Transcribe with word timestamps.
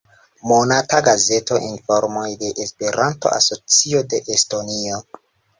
Monata 0.51 1.01
gazeto: 1.07 1.57
"Informoj 1.67 2.25
de 2.45 2.51
Esperanto-Asocio 2.65 4.03
de 4.15 4.23
Estonio". 4.39 5.07